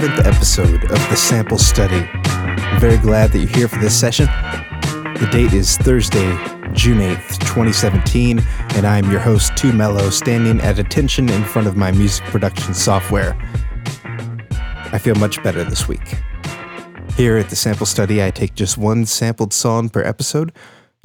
[0.00, 2.04] seventh episode of The Sample Study.
[2.14, 4.26] I'm very glad that you're here for this session.
[4.26, 6.26] The date is Thursday,
[6.72, 11.76] June 8th, 2017, and I'm your host, Too Mellow, standing at attention in front of
[11.76, 13.38] my music production software.
[14.90, 16.16] I feel much better this week.
[17.16, 20.52] Here at The Sample Study, I take just one sampled song per episode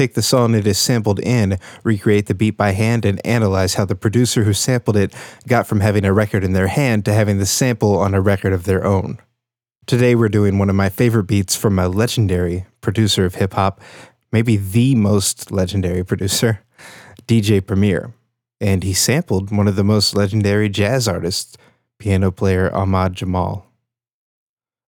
[0.00, 3.84] Take the song it is sampled in, recreate the beat by hand, and analyze how
[3.84, 5.14] the producer who sampled it
[5.46, 8.54] got from having a record in their hand to having the sample on a record
[8.54, 9.18] of their own.
[9.84, 13.78] Today, we're doing one of my favorite beats from a legendary producer of hip hop,
[14.32, 16.62] maybe the most legendary producer,
[17.26, 18.14] DJ Premier.
[18.58, 21.58] And he sampled one of the most legendary jazz artists,
[21.98, 23.66] piano player Ahmad Jamal.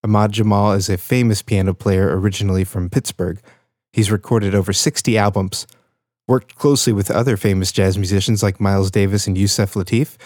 [0.03, 3.43] Ahmad Jamal is a famous piano player originally from Pittsburgh
[3.93, 5.67] He's recorded over 60 albums,
[6.27, 10.17] worked closely with other famous jazz musicians like Miles Davis and Yusef Lateef.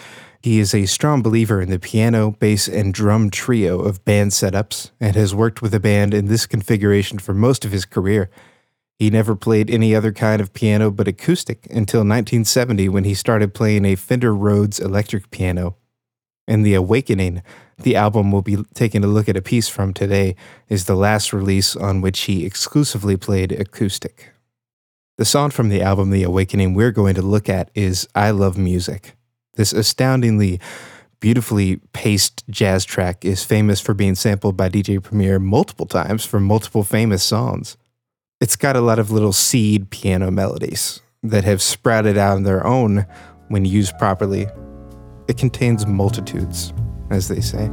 [0.41, 4.91] He is a strong believer in the piano, bass, and drum trio of band setups
[5.01, 8.29] and has worked with a band in this configuration for most of his career.
[8.99, 13.53] He never played any other kind of piano but acoustic until 1970 when he started
[13.53, 15.75] playing a Fender Rhodes electric piano.
[16.47, 17.43] In The Awakening,
[17.79, 20.35] the album we'll be taking a look at a piece from today
[20.67, 24.31] is the last release on which he exclusively played acoustic.
[25.17, 28.57] The song from the album The Awakening we're going to look at is I Love
[28.57, 29.15] Music.
[29.55, 30.59] This astoundingly
[31.19, 36.39] beautifully paced jazz track is famous for being sampled by DJ Premier multiple times for
[36.39, 37.77] multiple famous songs.
[38.39, 42.65] It's got a lot of little seed piano melodies that have sprouted out on their
[42.65, 43.07] own
[43.47, 44.47] when used properly.
[45.27, 46.71] It contains multitudes
[47.09, 47.69] as they say.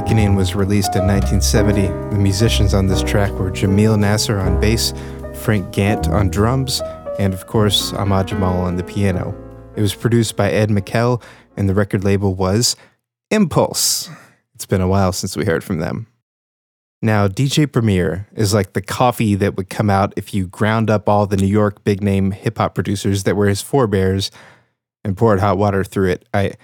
[0.00, 1.82] Awakening was released in 1970.
[1.82, 4.94] The musicians on this track were Jamil Nasser on bass,
[5.34, 6.80] Frank Gant on drums,
[7.18, 9.36] and of course, Ahmad Jamal on the piano.
[9.76, 11.20] It was produced by Ed Michel,
[11.54, 12.76] and the record label was
[13.30, 14.08] Impulse.
[14.54, 16.06] It's been a while since we heard from them.
[17.02, 21.10] Now, DJ Premier is like the coffee that would come out if you ground up
[21.10, 24.30] all the New York big name hip hop producers that were his forebears
[25.04, 26.26] and poured hot water through it.
[26.32, 26.54] I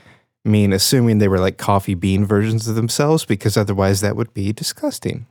[0.46, 4.52] mean, assuming they were like coffee bean versions of themselves, because otherwise that would be
[4.52, 5.26] disgusting.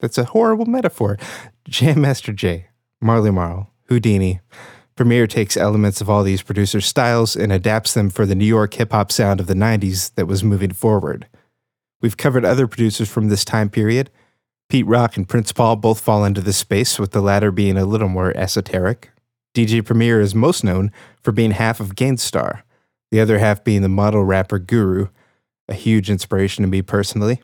[0.00, 1.18] That's a horrible metaphor.
[1.68, 2.66] Jam Master Jay,
[3.00, 4.40] Marley Marl, Whodini.
[4.94, 8.74] Premier takes elements of all these producers' styles and adapts them for the New York
[8.74, 11.26] hip hop sound of the 90s that was moving forward.
[12.00, 14.10] We've covered other producers from this time period.
[14.68, 17.86] Pete Rock and Prince Paul both fall into this space, with the latter being a
[17.86, 19.10] little more esoteric.
[19.54, 20.90] DJ Premier is most known
[21.22, 22.64] for being half of Gang Starr,
[23.12, 25.08] the other half being the model rapper Guru,
[25.68, 27.42] a huge inspiration to me personally.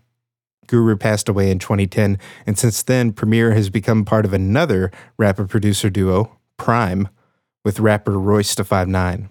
[0.67, 5.47] Guru passed away in 2010, and since then, Premier has become part of another rapper
[5.47, 7.11] producer duo, PRhyme,
[7.67, 9.29] with rapper Royce da 5'9.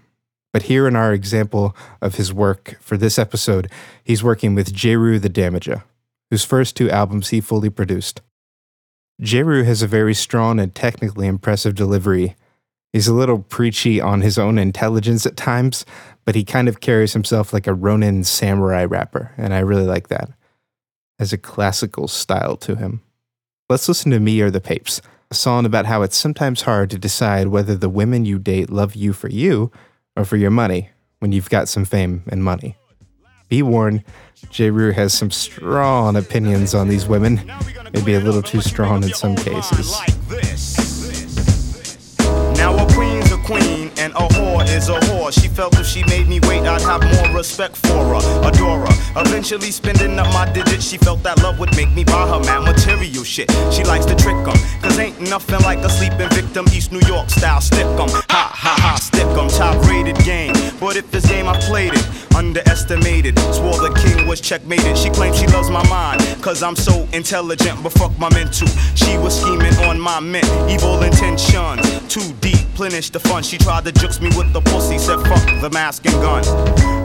[0.54, 3.70] But here in our example of his work for this episode,
[4.04, 5.84] he's working with Jeru the Damaja,
[6.30, 8.22] whose first two albums he fully produced.
[9.20, 12.36] Jeru has a very strong and technically impressive delivery.
[12.94, 15.84] He's a little preachy on his own intelligence at times,
[16.28, 20.10] but he kind of carries himself like a Ronin samurai rapper, and I really like
[20.10, 20.30] that.
[21.20, 23.02] Has a classical style to him.
[23.70, 25.02] Let's listen to Me or the Papes,
[25.32, 28.94] a song about how it's sometimes hard to decide whether the women you date love
[28.94, 29.72] you for you
[30.18, 30.90] or for your money
[31.20, 32.76] when you've got some fame and money.
[33.48, 34.04] Be warned,
[34.50, 37.50] Jeru has some strong opinions on these women,
[37.94, 39.98] maybe a little too strong in some cases.
[42.58, 45.17] Now a queen's a queen and a whore is a whore.
[45.32, 49.22] She felt if she made me wait, I'd have more respect for her, adore her.
[49.22, 52.64] Eventually spending up my digits, she felt that love would make me buy her mad
[52.64, 53.52] material shit.
[53.72, 57.30] She likes to trick 'em, cause ain't nothing like a sleeping victim, East New York
[57.30, 57.62] style.
[57.62, 60.54] Stick 'em, ha ha ha, stick 'em, top rated game.
[60.80, 63.38] But if this game I played it, underestimated.
[63.52, 64.98] Swore the king was checkmated.
[64.98, 68.68] She claims she loves my mind, cause I'm so intelligent, but fuck my mental.
[68.96, 73.42] She was scheming on my mint, evil intentions, too deep replenish the fun.
[73.42, 76.46] She tried to jukes me with the pussy, said fuck the mask and gun.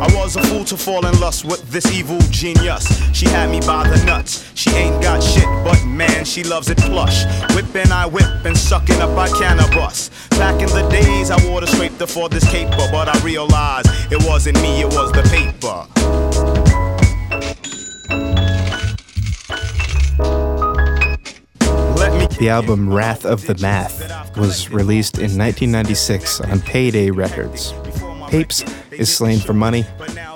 [0.02, 2.84] I was a fool to fall in lust with this evil genius.
[3.16, 4.44] She had me by the nuts.
[4.54, 7.24] She ain't got shit, but man, she loves it plush.
[7.54, 10.10] Whipping, I whip and sucking up, I cannabis.
[10.32, 14.22] Back in the days, I wore the scraper for this caper, but I realized it
[14.28, 16.71] wasn't me, it was the paper.
[22.42, 27.72] The album Wrath of the Math was released in 1996 on Payday Records.
[28.30, 29.86] Papes is slang for money,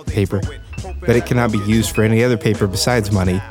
[0.07, 0.41] paper,
[1.01, 3.43] but it cannot be used for any other paper besides money.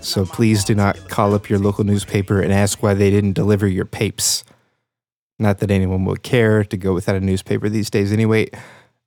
[0.00, 3.66] So please do not call up your local newspaper and ask why they didn't deliver
[3.66, 4.44] your papes.
[5.38, 8.48] Not that anyone would care to go without a newspaper these days anyway.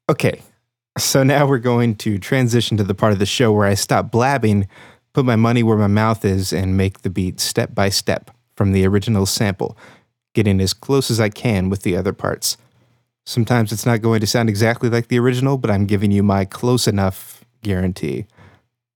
[0.07, 0.44] Okay,
[1.00, 4.12] so now we're going to transition to the part of the show where I stop
[4.12, 4.68] blabbing,
[5.13, 8.72] put my money where my mouth is, and make the beat step by step from
[8.72, 9.78] the original sample,
[10.34, 12.58] getting as close as I can with the other parts.
[13.26, 16.46] Sometimes it's not going to sound exactly like the original, but I'm giving you my
[16.46, 18.26] close enough guarantee.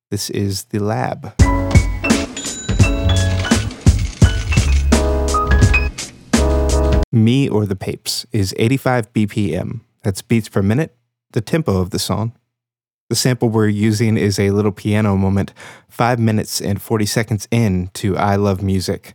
[0.09, 1.33] This is the lab.
[7.11, 9.81] Me or the Papes is 85 BPM.
[10.03, 10.95] That's beats per minute,
[11.31, 12.33] the tempo of the song.
[13.09, 15.53] The sample we're using is a little piano moment,
[15.87, 19.13] 5 minutes and 40 seconds in to I Love Music.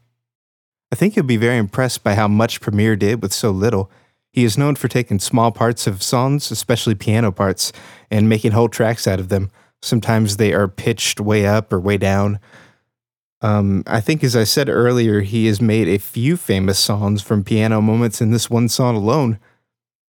[0.92, 3.90] I think you'll be very impressed by how much Premier did with so little.
[4.30, 7.72] He is known for taking small parts of songs, especially piano parts,
[8.10, 9.50] and making whole tracks out of them.
[9.80, 12.38] Sometimes they are pitched way up or way down.
[13.40, 17.42] Um, I think, as I said earlier, he has made a few famous songs from
[17.42, 19.38] piano moments in this one song alone.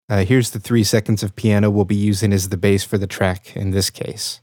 [0.07, 3.07] Uh, here's the three seconds of piano we'll be using as the bass for the
[3.07, 4.41] track in this case.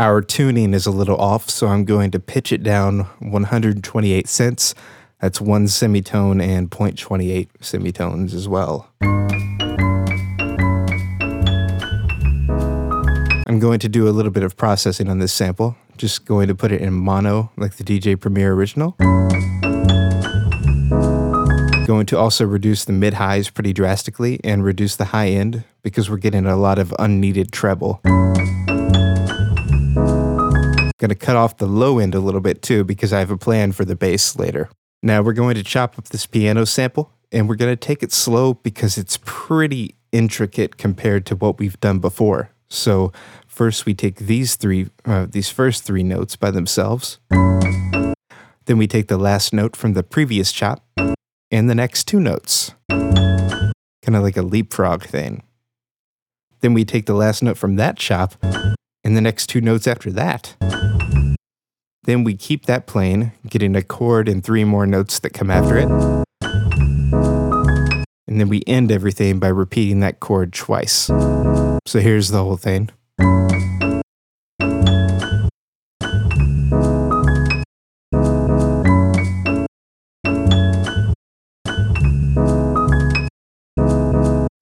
[0.00, 4.74] Our tuning is a little off, so I'm going to pitch it down 128 cents.
[5.20, 8.88] That's one semitone and 0.28 semitones as well.
[13.46, 15.76] I'm going to do a little bit of processing on this sample.
[15.98, 18.92] Just going to put it in mono like the DJ Premier original.
[21.86, 26.08] Going to also reduce the mid highs pretty drastically and reduce the high end because
[26.08, 28.00] we're getting a lot of unneeded treble.
[31.00, 33.38] Going to cut off the low end a little bit too because I have a
[33.38, 34.68] plan for the bass later.
[35.02, 38.12] Now we're going to chop up this piano sample and we're going to take it
[38.12, 42.50] slow because it's pretty intricate compared to what we've done before.
[42.68, 43.14] So
[43.46, 47.18] first we take these three, uh, these first three notes by themselves.
[47.30, 50.84] Then we take the last note from the previous chop
[51.50, 53.72] and the next two notes, kind
[54.06, 55.44] of like a leapfrog thing.
[56.60, 58.34] Then we take the last note from that chop
[59.04, 60.56] and the next two notes after that.
[62.04, 65.76] Then we keep that playing, getting a chord and three more notes that come after
[65.76, 65.88] it.
[68.26, 71.10] And then we end everything by repeating that chord twice.
[71.86, 72.90] So here's the whole thing.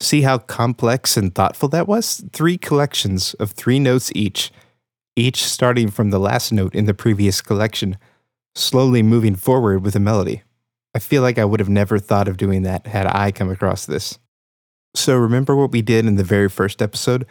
[0.09, 2.25] See how complex and thoughtful that was?
[2.33, 4.51] Three collections of three notes each
[5.17, 7.99] each starting from the last note in the previous collection,
[8.55, 10.45] slowly moving forward with a melody.
[10.95, 13.85] I feel like I would have never thought of doing that had I come across
[13.85, 14.19] this.
[14.95, 17.27] So, remember what we did in the very first episode?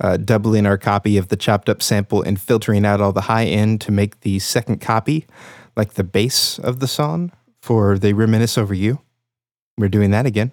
[0.00, 3.44] Uh, doubling our copy of the chopped up sample and filtering out all the high
[3.44, 5.26] end to make the second copy,
[5.76, 9.02] like the bass of the song for They Reminisce Over You.
[9.76, 10.52] We're doing that again.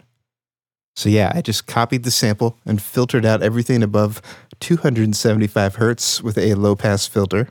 [1.00, 4.22] So yeah, I just copied the sample and filtered out everything above
[4.60, 7.48] 275 hertz with a low pass filter.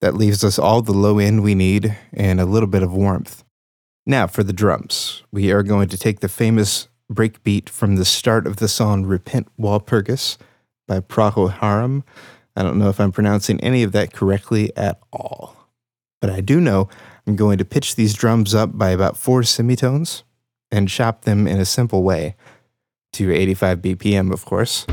[0.00, 3.44] That leaves us all the low end we need and a little bit of warmth.
[4.06, 5.22] Now for the drums.
[5.30, 9.46] We are going to take the famous breakbeat from the start of the song Repent
[9.56, 10.36] Walpurgis
[10.88, 12.02] by Procol Harum.
[12.56, 15.56] I don't know if I'm pronouncing any of that correctly at all.
[16.20, 16.88] But I do know
[17.26, 20.24] I'm going to pitch these drums up by about four semitones
[20.72, 22.34] and chop them in a simple way
[23.12, 24.86] to 85 BPM, of course.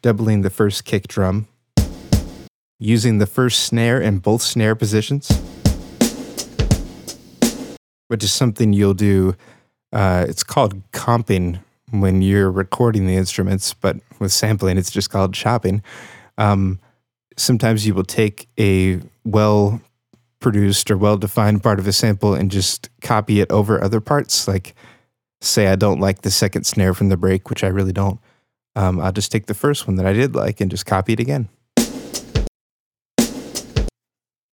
[0.00, 1.48] Doubling the first kick drum,
[2.78, 5.28] using the first snare in both snare positions,
[8.08, 9.34] which is something you'll do.
[9.92, 11.60] Uh, it's called comping
[12.00, 15.82] when you're recording the instruments, but with sampling, it's just called chopping.
[16.38, 16.78] Um,
[17.36, 19.80] sometimes you will take a well
[20.40, 24.46] produced or well defined part of a sample and just copy it over other parts.
[24.46, 24.74] Like
[25.40, 28.20] say I don't like the second snare from the break, which I really don't,
[28.76, 31.20] um, I'll just take the first one that I did like and just copy it
[31.20, 31.48] again.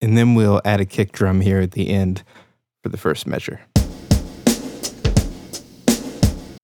[0.03, 2.23] And then we'll add a kick drum here at the end
[2.83, 3.61] for the first measure.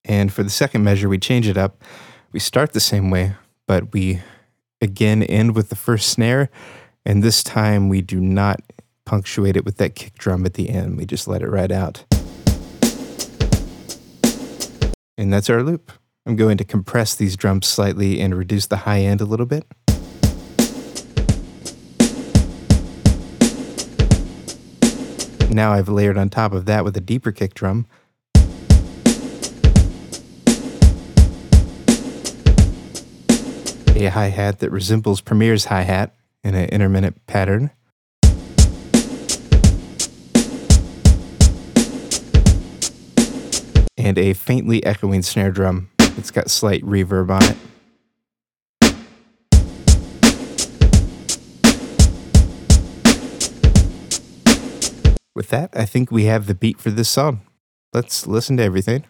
[0.06, 1.82] And for the second measure, we change it up.
[2.32, 3.34] We start the same way,
[3.66, 4.22] but we
[4.80, 6.48] again end with the first snare.
[7.04, 8.60] And this time we do not
[9.04, 10.96] punctuate it with that kick drum at the end.
[10.96, 12.04] We just let it ride out.
[15.18, 15.92] And that's our loop.
[16.24, 19.64] I'm going to compress these drums slightly and reduce the high end a little bit.
[25.50, 27.86] Now I've layered on top of that with a deeper kick drum.
[33.96, 37.70] A hi hat that resembles Premier's hi hat in an intermittent pattern.
[43.96, 45.88] And a faintly echoing snare drum.
[45.96, 47.56] that's got slight reverb on it.
[55.34, 57.40] With that, I think we have the beat for this song.
[57.94, 59.06] Let's listen to everything.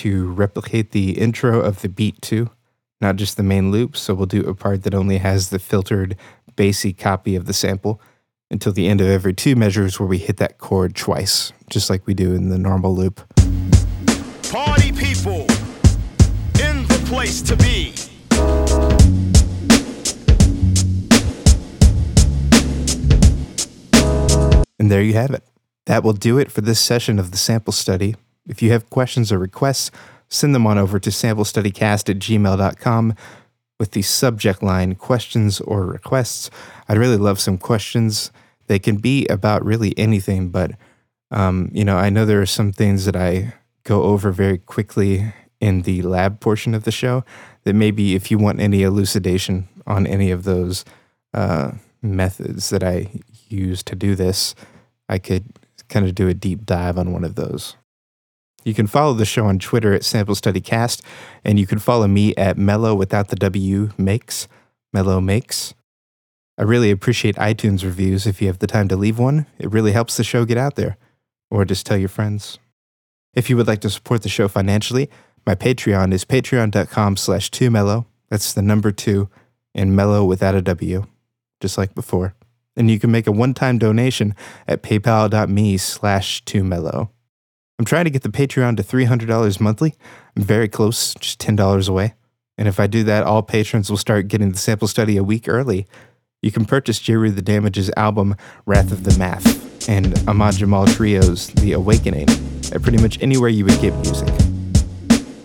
[0.00, 2.48] To replicate the intro of the beat too,
[3.02, 3.98] not just the main loop.
[3.98, 6.16] So we'll do a part that only has the filtered,
[6.56, 8.00] bassy copy of the sample
[8.50, 12.06] until the end of every two measures where we hit that chord twice, just like
[12.06, 13.20] we do in the normal loop.
[14.50, 15.42] Party people
[16.62, 17.92] in the place to be.
[24.78, 25.44] And there you have it.
[25.84, 28.16] That will do it for this session of the sample study.
[28.46, 29.90] If you have questions or requests,
[30.28, 33.14] send them on over to samplestudycast at gmail.com
[33.78, 36.50] with the subject line questions or requests.
[36.88, 38.30] I'd really love some questions.
[38.66, 40.72] They can be about really anything, but
[41.30, 43.54] um, you know, I know there are some things that I
[43.84, 47.24] go over very quickly in the lab portion of the show
[47.64, 50.84] that maybe if you want any elucidation on any of those
[51.34, 53.10] uh, methods that I
[53.48, 54.54] use to do this,
[55.08, 55.44] I could
[55.88, 57.76] kind of do a deep dive on one of those.
[58.64, 61.02] You can follow the show on Twitter at Sample Study Cast,
[61.44, 64.48] and you can follow me at Mellow without the W Makes,
[64.92, 65.74] Mellow Makes.
[66.58, 69.46] I really appreciate iTunes reviews if you have the time to leave one.
[69.58, 70.98] It really helps the show get out there.
[71.50, 72.58] Or just tell your friends.
[73.34, 75.08] If you would like to support the show financially,
[75.46, 78.04] my Patreon is patreon.com slash 2mellow.
[78.28, 79.28] That's the number two,
[79.74, 81.06] and mellow without a W,
[81.60, 82.34] just like before.
[82.76, 84.34] And you can make a one-time donation
[84.68, 87.10] at paypal.me slash 2mellow.
[87.80, 89.94] I'm trying to get the Patreon to $300 monthly.
[90.36, 92.12] I'm very close, just $10 away.
[92.58, 95.48] And if I do that, all patrons will start getting the sample study a week
[95.48, 95.86] early.
[96.42, 101.46] You can purchase Jeru the Damaja's album, Wrath of the Math, and Ahmad Jamal Trio's
[101.54, 102.28] The Awakening
[102.70, 104.28] at pretty much anywhere you would get music.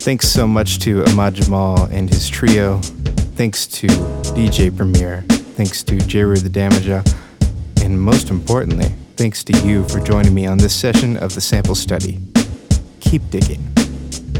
[0.01, 2.81] Thanks so much to Ahmad Jamal and his trio.
[3.37, 5.23] Thanks to DJ Premier.
[5.55, 7.01] Thanks to Jeru the Damaja.
[7.81, 11.75] And most importantly, thanks to you for joining me on this session of the sample
[11.75, 12.19] study.
[13.00, 13.72] Keep digging,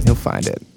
[0.05, 0.75] you'll find it.